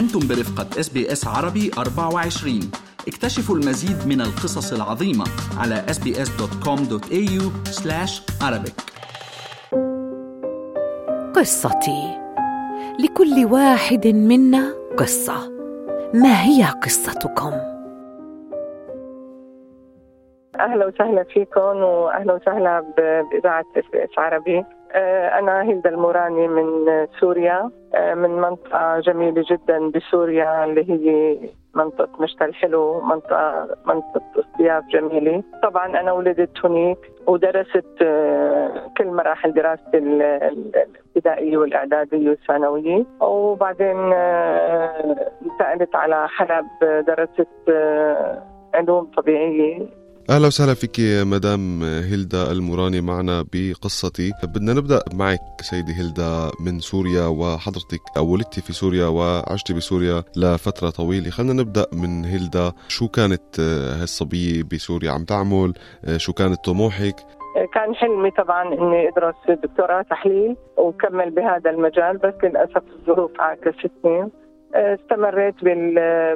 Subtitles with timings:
[0.00, 2.60] أنتم برفقة SBS عربي 24
[3.08, 5.24] اكتشفوا المزيد من القصص العظيمة
[5.58, 7.42] على sbs.com.au
[8.48, 8.76] arabic.
[11.36, 12.18] قصتي.
[13.04, 15.50] لكل واحد منا قصة.
[16.14, 17.52] ما هي قصتكم؟
[20.60, 22.80] أهلا وسهلا فيكم وأهلا وسهلا
[23.30, 24.64] بإذاعة SBS عربي.
[24.92, 26.86] آه، أنا هيلدا الموراني من
[27.20, 31.38] سوريا آه، من منطقة جميلة جدا بسوريا اللي هي
[31.74, 35.42] منطقة مشتى الحلو منطقة منطقة اصطياف جميلة.
[35.62, 43.04] طبعا أنا ولدت هناك ودرست آه، كل مراحل دراستي الابتدائية والإعدادية والثانوية.
[43.20, 44.12] وبعدين
[45.42, 46.66] انتقلت على حلب
[47.06, 47.48] درست
[48.74, 49.99] علوم طبيعية.
[50.30, 50.96] أهلا وسهلا فيك
[51.34, 54.32] مدام هيلدا الموراني معنا بقصتي.
[54.42, 61.30] بدنا نبدأ معك سيدي هيلدا من سوريا وحضرتك ولدتي في سوريا وعشتي بسوريا لفترة طويلة.
[61.30, 62.72] خلينا نبدأ من هيلدا.
[62.88, 63.60] شو كانت
[64.00, 65.74] هالصبية بسوريا؟ عم تعمل؟
[66.16, 67.16] شو كانت طموحك؟
[67.74, 74.28] كان حلمي طبعا إني أدرس دكتوراه تحليل وكمل بهذا المجال بس للأسف الظروف عاكستني.
[74.74, 75.54] استمريت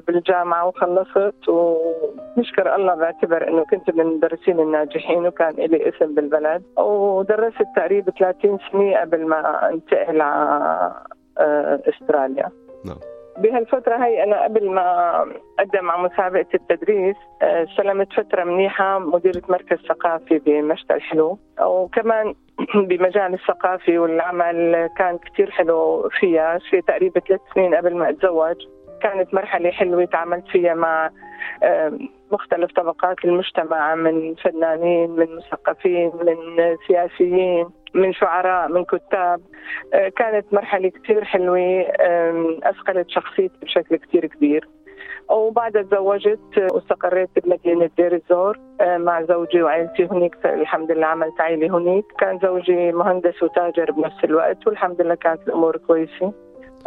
[0.06, 6.62] بالجامعة وخلصت ونشكر الله بعتبر إنه كنت من المدرسين الناجحين وكان لي اسم بالبلد.
[6.78, 10.92] ودرست تقريبا 30 سنة قبل ما انتقل على
[11.38, 12.50] آه، أستراليا.
[12.84, 13.13] نعم.
[13.38, 15.18] بهالفترة هي أنا قبل ما
[15.58, 21.38] أقدم على مسابقة التدريس آه، استلمت فترة منيحة مديرة مركز ثقافي بمشتى الحلو.
[21.60, 22.34] وكمان
[22.88, 26.58] بمجال الثقافي والعمل كان كتير حلو فيها.
[26.70, 28.56] في تقريبا ثلاث سنين قبل ما أتزوج
[29.00, 31.10] كانت مرحلة حلوة تعاملت فيها مع
[32.32, 36.36] مختلف طبقات المجتمع من فنانين من مثقفين من
[36.86, 37.66] سياسيين.
[37.94, 39.40] من شعراء من كتاب.
[39.94, 41.86] آه، كانت مرحلة كتير حلوة
[42.62, 44.68] أثقلت شخصيتي بشكل كتير كبير.
[45.30, 51.78] وبعدها تزوجت واستقريت بمدينة دير الزور آه، مع زوجي وعائلتي هناك الحمد لله عملت عائلة
[51.78, 56.32] هناك كان زوجي مهندس وتاجر بنفس الوقت والحمد لله كانت الأمور كويسة.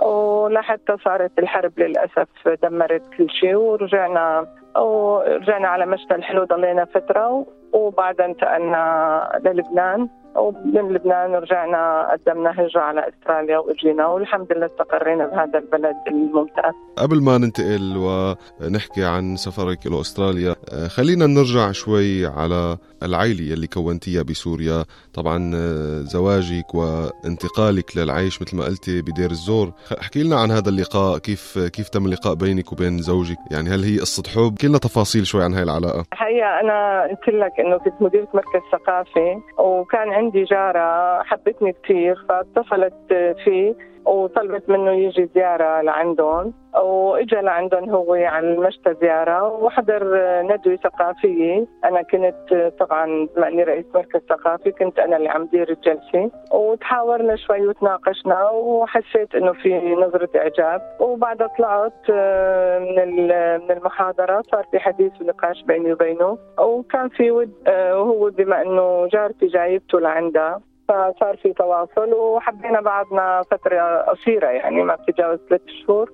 [0.06, 2.28] ولحتى صارت الحرب للأسف
[2.64, 10.10] دمرت كل شيء ورجعنا ورجعنا على مشتى الحلو ضلينا فترة وبعدها انتقلنا للبنان.
[10.38, 16.74] ومن لبنان رجعنا قدمنا هجرة على أستراليا وإجينا والحمد لله استقرينا بهذا البلد الممتاز.
[16.98, 20.56] قبل ما ننتقل ونحكي عن سفرك إلى استراليا،
[20.88, 25.52] خلينا نرجع شوي على العائلة اللي كونتيها بسوريا، طبعا
[26.02, 31.90] زواجك وانتقالك للعيش مثل ما قلتي بدير الزور، احكي لنا عن هذا اللقاء، كيف كيف
[31.90, 35.64] تم اللقاء بينك وبين زوجك؟ يعني هل هي قصة حب؟ كلنا تفاصيل شوي عن هاي
[35.64, 36.06] العلاقة.
[36.14, 42.94] الحقيقة أنا قلت لك إنه كنت مديرة مركز ثقافي وكان عندي جارة حبتني كثير فاتصلت
[43.46, 43.76] فيه
[44.08, 46.54] وطلبت منه يجي زيارة لعندهم.
[46.78, 50.04] واجى لعندهم هو على المشتى زيارة وحضر
[50.42, 51.66] ندوة ثقافية.
[51.86, 56.32] أنا كنت طبعا بما أني رئيس مركز ثقافي كنت أنا اللي عم دير الجلسة.
[56.52, 60.82] وتحاورنا شوي وتناقشنا وحسيت إنه في نظرة إعجاب.
[61.00, 62.12] وبعدها طلعت
[62.98, 66.38] من من المحاضرة صار في حديث ونقاش بيني وبينه.
[66.60, 70.62] وكان في ود وهو بما إنه جارتي جايبته لعندها.
[70.88, 76.12] فصار في تواصل وحبينا بعضنا فترة قصيرة يعني ما بتتجاوز ثلاث شهور.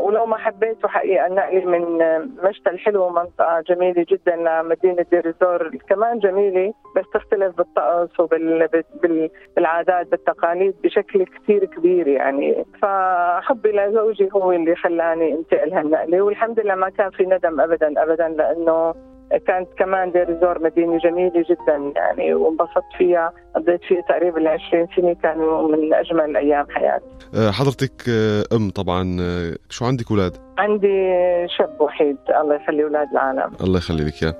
[0.00, 1.98] ولو ما حبيته حقيقة نقلي من
[2.44, 5.70] مشتى الحلو منطقة جميلة جدا لمدينة دير الزور.
[5.88, 12.64] كمان جميلة بس تختلف بالطقس وبالعادات بالتقاليد بشكل كثير كبير يعني.
[12.82, 18.28] فحبي لزوجي هو اللي خلاني انتقل هالنقلة والحمد لله ما كان في ندم أبدا أبدا
[18.28, 18.94] لأنه
[19.38, 25.12] كانت كمان دير الزور مدينة جميلة جدا يعني وانبسطت فيها قضيت فيها تقريبا 20 سنة
[25.22, 27.04] كانوا من أجمل أيام حياتي
[27.34, 31.12] أه، حضرتك أه، أم طبعا أه، شو عندك أولاد؟ عندي
[31.58, 33.54] شاب وحيد الله يخلي أولاد العالم.
[33.60, 34.34] الله يخلي لك إياه.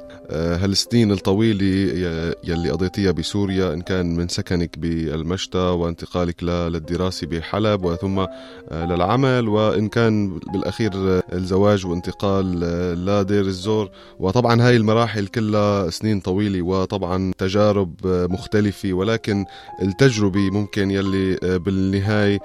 [0.64, 1.64] هالسنين الطويلة
[2.44, 8.26] يلي قضيتيها بسوريا إن كان من سكنك بالمشتى وانتقالك للدراسة بحلب وثم
[8.72, 10.90] للعمل وإن كان بالأخير
[11.32, 12.60] الزواج وانتقال
[13.06, 13.90] لدير الزور.
[14.18, 18.92] وطبعا هاي المراحل كلها سنين طويلة وطبعا تجارب مختلفة.
[18.92, 19.44] ولكن
[19.82, 22.38] التجربة ممكن يلي بالنهاية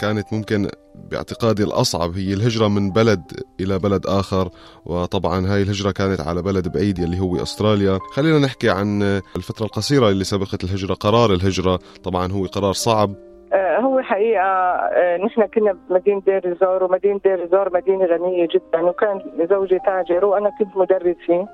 [0.00, 0.68] كانت ممكن
[1.10, 3.22] باعتقادي الأصعب هي الهجرة من بلد
[3.60, 4.48] إلى بلد آخر
[4.86, 7.98] وطبعا هاي الهجرة كانت على بلد بعيد اللي هو أستراليا.
[8.12, 9.02] خلينا نحكي عن
[9.36, 11.78] الفترة القصيرة اللي سبقت الهجرة قرار الهجرة.
[12.04, 13.14] طبعا هو قرار صعب.
[13.52, 18.80] آه، هو حقيقة آه، نحن كنا بمدينة دير الزور ومدينة دير الزور مدينة غنية جدا
[18.80, 19.20] وكان
[19.50, 21.48] زوجي تاجر وأنا كنت مدرسة.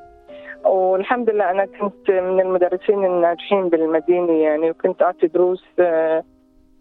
[0.64, 5.64] والحمد لله أنا كنت من المدرسين الناجحين بالمدينة يعني وكنت أعطي دروس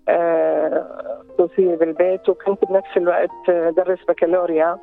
[0.10, 0.88] آه،
[1.34, 4.78] خصوصية بالبيت وكنت بنفس الوقت درس بكالوريا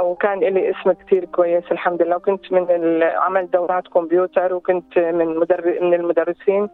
[0.00, 2.16] وكان لي اسم كثير كويس الحمد لله.
[2.16, 6.68] وكنت من عمل دورات كمبيوتر وكنت من مدرب من المدرسين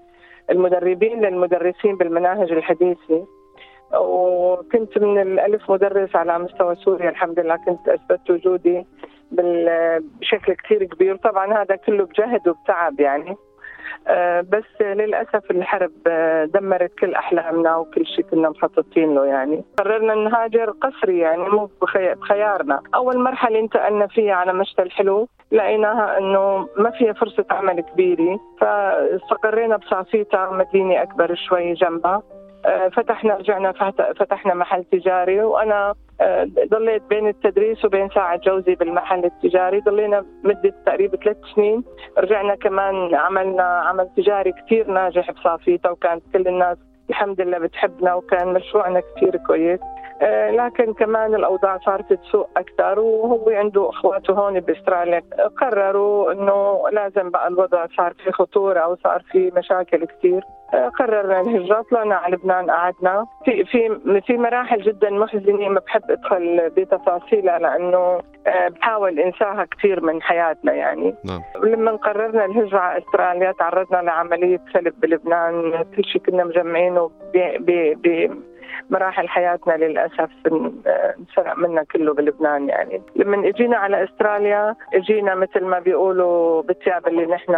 [0.50, 3.26] المدربين للمدرسين بالمناهج الحديثة.
[4.00, 7.56] وكنت من الألف مدرس على مستوى سوريا الحمد لله.
[7.56, 8.86] كنت أثبت وجودي
[9.30, 11.16] بشكل كثير كبير.
[11.16, 13.30] طبعا هذا كله بجهد وبتعب يعني.
[13.30, 13.47] آه،
[14.42, 19.64] بس للأسف الحرب آه، دمرت كل أحلامنا وكل شيء كنا مخططين له يعني.
[19.78, 22.80] قررنا نهاجر قسري يعني مو بخيارنا.
[22.94, 28.40] أول مرحلة انتقلنا فيها على مشتى الحلو لقيناها إنه ما فيها فرصة عمل كبيرة.
[28.60, 32.22] فاستقرينا بصافيتا مدينة أكبر شوي جنبها.
[32.66, 33.72] آه، فتحنا رجعنا
[34.18, 35.42] فتحنا محل تجاري.
[35.42, 35.94] وأنا آه،
[36.70, 39.80] ضليت بين التدريس وبين ساعة جوزي بالمحل التجاري.
[39.80, 41.84] ضلينا مدة تقريبا ثلاث سنين.
[42.18, 46.78] رجعنا كمان عملنا عمل تجاري كثير ناجح بصافيتا وكانت كل الناس
[47.10, 49.80] الحمد لله بتحبنا وكان مشروعنا كثير كويس.
[49.80, 50.07] آه،
[50.50, 55.22] لكن كمان الأوضاع صارت تسوء أكثر وهو عنده أخواته هون بأستراليا.
[55.60, 60.42] قرروا إنه لازم بقى الوضع صار في خطورة وصار في مشاكل كثير.
[60.74, 66.10] آه، قررنا الهجرة طلعنا على لبنان قعدنا في في في مراحل جدا محزنة ما بحب
[66.10, 71.14] أدخل بتفاصيلها لأنه آه، بحاول أنساها كثير من حياتنا يعني.
[71.24, 71.40] نعم.
[71.64, 77.10] لما قررنا الهجرة على أستراليا تعرضنا لعملية سلب بلبنان كل شيء كنا مجمعينه
[78.90, 80.30] مراحل حياتنا للأسف
[81.18, 83.02] انسرق منا كله بلبنان يعني.
[83.16, 87.52] لما إجينا على أستراليا إجينا مثل ما بيقولوا بالثياب اللي نحن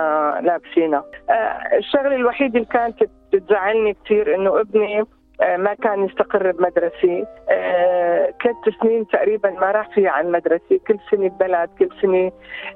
[0.44, 5.04] لابسينها آه، الشغلة الوحيدة اللي كانت بتزعلني كثير إنه ابني
[5.40, 7.26] آه، ما كان يستقر بمدرسة.
[7.50, 10.80] آه، ثلاث سنين تقريبا ما راح فيها عن مدرسة.
[10.86, 12.32] كل سنة ببلد كل سنة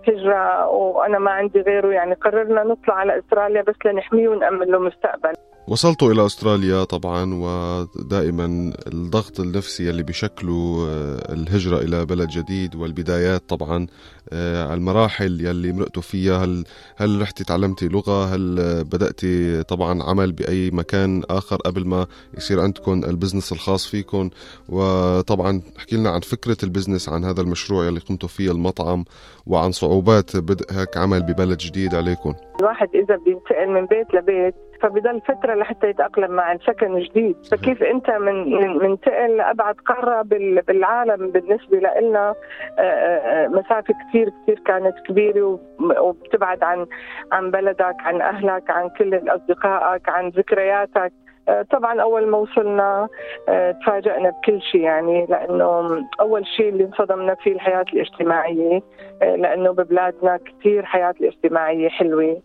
[0.08, 1.88] هجرة وأنا ما عندي غيره.
[1.88, 5.32] يعني قررنا نطلع على أستراليا بس لنحميه ونأمن له مستقبل.
[5.68, 13.42] وصلتوا إلى أستراليا طبعا ودائما الضغط النفسي اللي بشكله آه، الهجرة إلى بلد جديد والبدايات
[13.48, 13.86] طبعا
[14.32, 16.44] آه، المراحل يلي مرقتوا فيها.
[16.44, 16.64] هل
[16.96, 22.06] هل رحتي تعلمتي لغة؟ هل بدأتي طبعا عمل بأي مكان آخر قبل ما
[22.36, 24.30] يصير عندكم ال business الخاص فيكم؟
[24.68, 29.04] وطبعا احكي لنا عن فكرة البزنس عن هذا المشروع يلي قمتوا فيه المطعم
[29.46, 32.34] وعن صعوبات بدء هيك عمل ببلد جديد عليكم.
[32.60, 38.10] الواحد إذا بينتقل من بيت لبيت فبضل فترة لحتى يتأقلم مع السكن الجديد فكيف أنت
[38.10, 40.22] من منتقل لأبعد قارة
[40.66, 42.34] بالعالم بالنسبة لنا
[42.78, 45.60] آه، آه، مسافة كثير كثير كانت كبيرة
[46.00, 46.86] وبتبعد عن
[47.32, 50.96] عن بلدك عن أهلك عن كل أصدقائك عن ذكرياتك.
[50.96, 51.23] آه،
[51.70, 53.08] طبعا أول ما وصلنا
[53.48, 58.82] آه، تفاجئنا بكل شيء يعني لأنه أول شيء اللي انصدمنا فيه الحياة الاجتماعية
[59.22, 62.42] آه، لأنه ببلادنا كثير حياة الاجتماعية حلوة.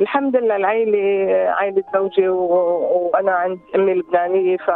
[0.00, 4.70] الحمد لله العائله عائله زوجي وأنا عند أمي لبنانيه ف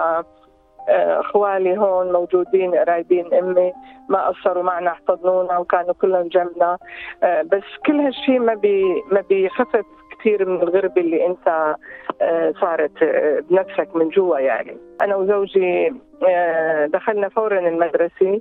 [0.88, 3.72] إخوالي هون موجودين قرايبين أمي
[4.08, 6.78] ما قصروا معنا احتضنونا وكانوا كلهم جنبنا.
[7.22, 8.82] بس كل هالشيء ما بي
[9.12, 9.84] ما بيخفف
[10.22, 11.74] كثير من الغربة اللي انت
[12.22, 14.76] آه، صارت آه، بنفسك من جوا يعني.
[15.02, 15.92] أنا وزوجي
[16.28, 18.40] آه، دخلنا فورا المدرسة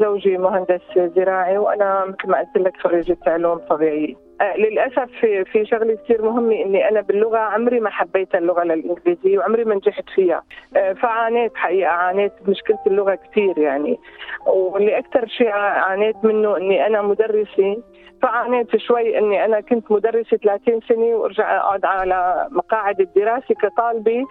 [0.00, 4.23] زوجي مهندس زراعي وأنا مثل ما قلت لك خريجة علوم طبيعية.
[4.42, 9.64] للأسف في في شغله كثير مهمه إني أنا باللغة عمري ما حبيت اللغة الانجليزيه وعمري
[9.64, 10.42] ما نجحت فيها.
[11.02, 13.98] فعانيت حقيقة عانيت بمشكله اللغة كثير يعني.
[14.46, 17.82] واللي أكثر شيء عانيت منه إني أنا مدرسة.
[18.22, 24.24] فعانيت شوي إني أنا كنت مدرسة 30 سنة وأرجع أقعد على مقاعد الدراسة كطالبة.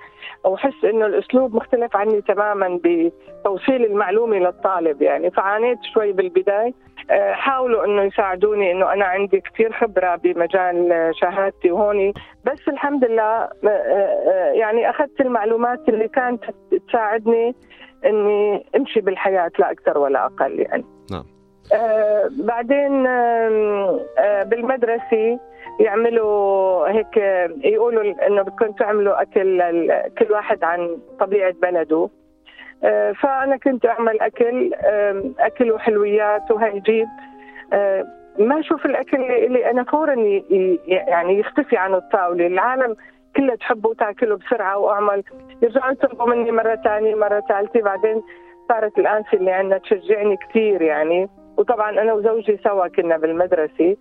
[0.45, 5.31] وأحس إنه الأسلوب مختلف عني تماما بتوصيل المعلومة للطالب يعني.
[5.31, 6.67] فعانيت شوي بالبداية.
[6.67, 6.73] آه،
[7.33, 12.13] حاولوا إنه يساعدوني إنه أنا عندي كثير خبرة بمجال شهادتي وهوني.
[12.45, 16.43] بس الحمد لله آه، آه، يعني أخذت المعلومات اللي كانت
[16.87, 17.55] تساعدني
[18.05, 20.85] إني أمشي بالحياة لا أكثر ولا أقل يعني.
[21.11, 21.23] نعم.
[21.73, 25.39] آه بعدين آه بالمدرسة
[25.79, 27.17] يعملوا هيك
[27.63, 29.61] يقولوا إنه بدكم تعملوا أكل
[30.19, 31.95] كل واحد عن طبيعة بلده.
[31.95, 32.22] آه
[33.13, 37.07] فأنا كنت أعمل أكل آه أكل وحلويات وهيجيب
[37.73, 38.05] آه
[38.39, 40.13] ما أشوف الأكل اللي أنا فورا
[40.87, 42.47] يعني يختفي عن الطاولة.
[42.47, 42.95] العالم
[43.35, 45.23] كلها تحبه وتأكله بسرعة وأعمل.
[45.61, 48.21] يرجعوا يطلبوا مني مرة ثانية مرة ثالثه بعدين
[48.69, 51.29] صارت الانسه اللي عندنا تشجعني كثير يعني.
[51.57, 53.95] وطبعا أنا وزوجي سوا كنا بالمدرسة.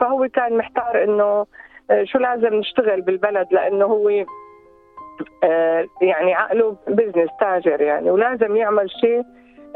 [0.00, 1.46] فهو كان محتار إنه
[1.90, 4.26] آه، شو لازم نشتغل بالبلد؟ لأنه هو آه،
[6.02, 9.22] يعني عقله بزنس تاجر يعني ولازم يعمل شيء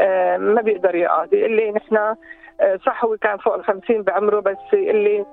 [0.01, 2.15] آه، ما بيقدر يقعد يقول لي نحن
[2.87, 5.25] صح هو كان فوق ال 50 بعمره بس يقول لي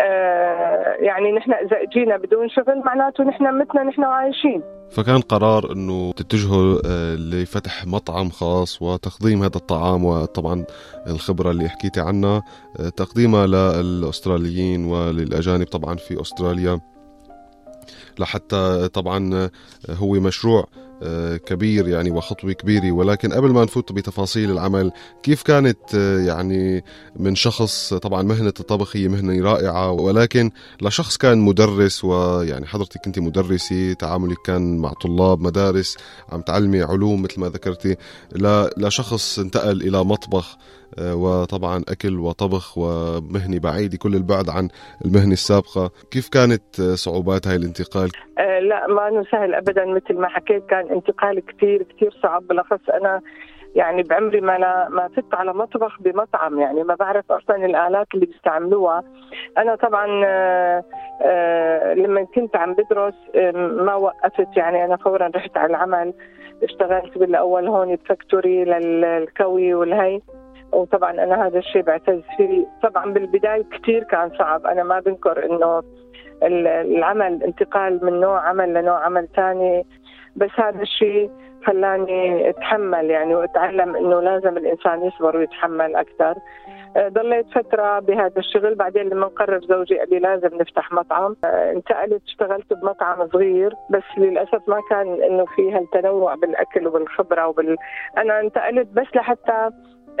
[0.00, 4.62] آه، يعني نحن إذا اجينا بدون شغل معناته نحن متنا نحن عايشين.
[4.90, 10.64] فكان قرار إنه تتجهوا آه، لفتح مطعم خاص وتقديم هذا الطعام وطبعا
[11.06, 12.42] الخبرة اللي حكيتي عنها
[12.80, 16.80] آه، تقديمها للأستراليين وللأجانب طبعا في أستراليا.
[18.20, 19.50] لحتى طبعا
[19.90, 20.68] هو مشروع
[21.02, 22.92] آه، كبير يعني وخطوة كبيرة.
[22.92, 24.92] ولكن قبل ما نفوت بتفاصيل العمل
[25.22, 26.84] كيف كانت آه، يعني
[27.16, 30.50] من شخص طبعا مهنة الطبخ هي مهنة رائعة ولكن
[30.82, 35.96] لشخص كان مدرس ويعني حضرتك كنت مدرسة تعاملك كان مع طلاب مدارس
[36.32, 37.96] عم تعلمي علوم مثل ما ذكرتي
[38.78, 40.58] لشخص انتقل إلى مطبخ
[41.00, 44.68] وطبعا أكل وطبخ ومهنة بعيدة كل البعد عن
[45.04, 45.90] المهنة السابقة.
[46.10, 51.46] كيف كانت صعوبات هاي الانتقال؟ أه لا ما سهل أبدا مثل ما حكيت كان انتقال
[51.46, 52.46] كثير كثير صعب.
[52.46, 53.20] بالأخص أنا
[53.74, 59.02] يعني بعمري ما ما فت على مطبخ بمطعم يعني ما بعرف أصلا الآلات اللي بيستعملوها.
[59.58, 60.84] أنا طبعا آه،
[61.22, 63.14] آه، لما كنت عم بدرس
[63.84, 64.56] ما وقفت.
[64.56, 66.14] يعني أنا فورا رحت على العمل
[66.62, 70.20] اشتغلت بالأول هون بفاكتوري للكوي والهي.
[70.72, 72.66] وطبعا أنا هذا الشيء بعتز فيه.
[72.82, 74.66] طبعا بالبداية كثير كان صعب.
[74.66, 75.82] أنا ما بنكر إنه
[76.42, 79.86] العمل انتقال من نوع عمل لنوع عمل ثاني
[80.36, 81.30] بس هذا الشيء
[81.66, 86.34] خلاني أتحمل يعني وأتعلم إنه لازم الإنسان يصبر ويتحمل أكثر.
[86.96, 88.74] آه، ضليت فترة بهذا الشغل.
[88.74, 91.36] بعدين لما قرر زوجي قال لي لازم نفتح مطعم.
[91.44, 97.76] آه، انتقلت اشتغلت بمطعم صغير بس للأسف ما كان إنه في هالتنوع بالأكل وبالخبرة وبال
[98.18, 99.70] أنا انتقلت بس لحتى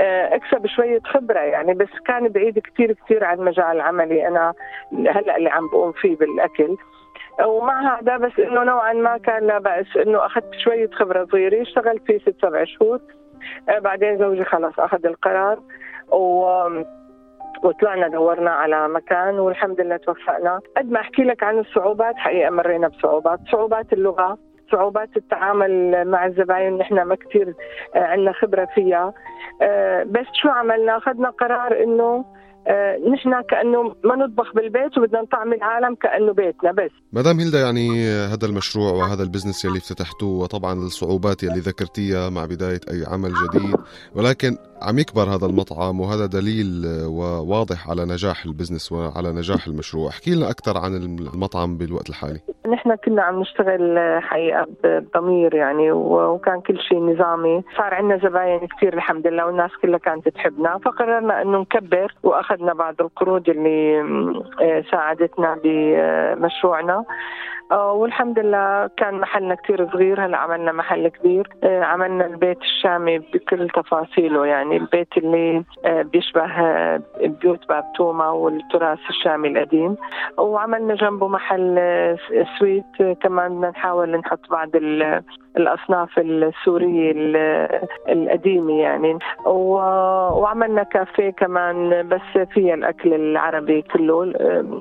[0.00, 4.28] أكسب شوية خبرة يعني بس كان بعيد كثير كثير عن مجال عملي.
[4.28, 4.54] أنا
[4.92, 6.76] هلأ اللي عم بقوم فيه بالأكل.
[7.46, 11.62] ومع هذا بس إنه نوعا ما كان لا بأس إنه أخذت شوية خبرة صغيرة.
[11.62, 13.00] اشتغلت فيه ست سبع شهور.
[13.68, 15.58] آه، بعدين زوجي خلص أخذ القرار.
[16.08, 16.46] و
[17.62, 20.60] وطلعنا دورنا على مكان والحمد لله توفقنا.
[20.76, 23.38] قد ما أحكي لك عن الصعوبات حقيقة مرينا بصعوبات.
[23.52, 24.38] صعوبات اللغة.
[24.72, 27.54] صعوبات التعامل مع الزباين نحن ما كثير
[27.94, 29.14] آه، عندنا خبرة فيها.
[29.62, 32.24] آه، بس شو عملنا؟ أخذنا قرار إنه
[32.68, 36.90] آه، نحن كأنه ما نطبخ بالبيت وبدنا نطعم العالم كأنه بيتنا بس.
[37.12, 42.44] مدام هيلدا يعني هذا المشروع وهذا ال business يلي افتتحتوه وطبعا الصعوبات يلي ذكرتيها مع
[42.44, 43.76] بداية أي عمل جديد
[44.14, 50.08] ولكن عم يكبر هذا المطعم وهذا دليل وواضح على نجاح ال business وعلى نجاح المشروع.
[50.08, 52.40] احكي لنا أكثر عن المطعم بالوقت الحالي.
[52.66, 57.62] نحن كنا عم نشتغل حقيقة بضمير يعني وكان كل شيء نظامي.
[57.76, 60.78] صار عندنا زباين كثير الحمد لله والناس كلها كانت تحبنا.
[60.78, 64.00] فقررنا إنه نكبر وأخذنا بعض القروض اللي
[64.62, 66.94] آه، ساعدتنا بمشروعنا.
[66.94, 67.04] آه،
[67.70, 71.48] والحمد لله كان محلنا كتير صغير هلا عملنا محل كبير.
[71.64, 76.46] آه، عملنا البيت الشامي بكل تفاصيله يعني البيت اللي آه، بيشبه
[77.20, 79.96] بيوت باب توما والتراث الشامي القديم.
[80.38, 81.76] وعملنا جنبه محل
[82.58, 83.18] سويت.
[83.20, 84.68] كمان بدنا نحاول نحط بعض
[85.56, 87.12] الأصناف السورية
[88.08, 89.18] القديمة يعني.
[89.46, 94.32] وعملنا كافيه كمان بس فيها الأكل العربي كله.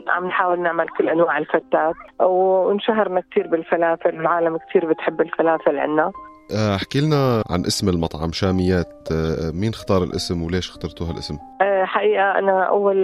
[0.07, 1.95] عم نحاول نعمل كل أنواع الفتات.
[2.19, 6.11] وانشهرنا كثير بالفلافل العالم كثير بتحب الفلافل عنا.
[6.51, 8.87] آه، احكي لنا عن اسم المطعم شاميات.
[9.11, 12.95] آه، مين اختار الاسم وليش اخترتوا هالاسم؟ آه، حقيقة أنا أول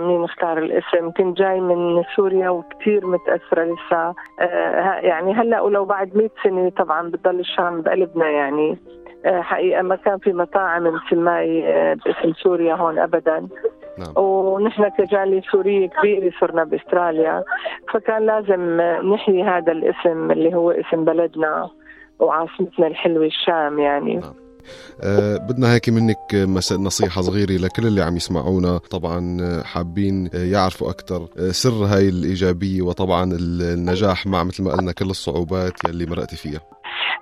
[0.00, 4.14] مين اختار الاسم؟ كنت جاي من سوريا وكثير متأثرة لسه.
[5.02, 8.78] يعني هلأ ولو بعد 100 سنة طبعا بتضل الشام بقلبنا يعني.
[9.26, 11.62] حقيقة ما كان في مطاعم مثل ماي
[11.94, 13.48] باسم سوريا هون أبدا.
[13.98, 14.24] نعم.
[14.24, 17.44] ونحن كجالية سورية كبيرة صرنا بأستراليا.
[17.92, 18.80] فكان لازم
[19.12, 21.68] نحيي هذا الاسم اللي هو اسم بلدنا
[22.18, 24.14] وعاصمتنا الحلوة الشام يعني.
[24.14, 24.34] نعم.
[25.00, 26.34] أه بدنا هيك منك
[26.72, 28.78] نصيحة صغيرة لكل اللي عم يسمعونا.
[28.78, 35.72] طبعا حابين يعرفوا أكثر سر هاي الإيجابية وطبعا النجاح مع مثل ما قلنا كل الصعوبات
[35.88, 36.60] يلي مرقتي فيها.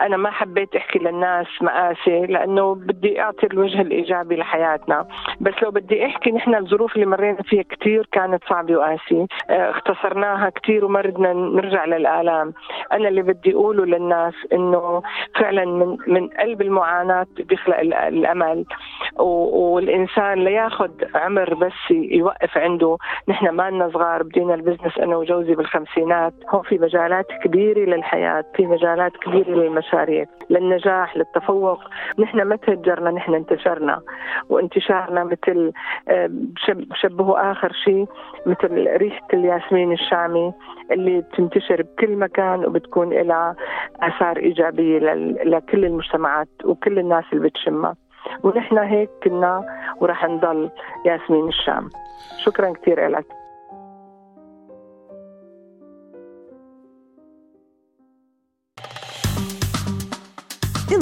[0.00, 5.06] أنا ما حبيت أحكي للناس مآسي لأنه بدي أعطي الوجه الإيجابي لحياتنا.
[5.40, 9.26] بس لو بدي أحكي نحن الظروف اللي مرينا فيها كثير كانت صعبة وقاسية.
[9.50, 12.52] آه، اختصرناها كثير وما بدنا نرجع للآلام.
[12.92, 15.02] أنا اللي بدي أقوله للناس إنه
[15.40, 18.64] فعلا من من قلب المعاناة بيخلق الأمل.
[19.18, 22.96] والإنسان لياخذ عمر بس يوقف عنده.
[23.28, 26.34] نحن ما لنا صغار بدينا البزنس أنا وجوزي بالخمسينات.
[26.48, 31.80] هون في مجالات كبيرة للحياة في مجالات كبيرة للمشروع المشاريع للنجاح للتفوق.
[32.18, 34.00] نحن ما تهجرنا نحن انتشرنا.
[34.48, 35.72] وانتشارنا مثل
[36.68, 38.06] بشبهه آخر شيء
[38.46, 40.52] مثل ريحة الياسمين الشامي
[40.90, 43.56] اللي بتنتشر بكل مكان وبتكون لها
[44.00, 44.98] آثار إيجابية
[45.44, 47.94] لكل المجتمعات وكل الناس اللي بتشمها.
[48.42, 49.64] ونحن هيك كنا
[50.00, 50.70] وراح نضل
[51.06, 51.90] ياسمين الشام.
[52.44, 53.26] شكرا كثير لك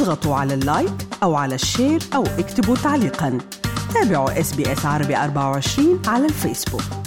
[0.07, 3.39] اضغطوا على ال like أو على ال share أو اكتبوا تعليقا.
[3.95, 7.06] تابعوا إس بي إس عربي 24 على الفيسبوك.